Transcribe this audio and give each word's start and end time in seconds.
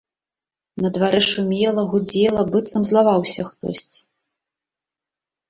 На 0.85 0.89
дварэ 0.95 1.19
шумела, 1.33 1.83
гудзела, 1.91 2.41
быццам 2.57 2.83
злаваўся 2.93 3.41
хтосьці. 3.53 4.03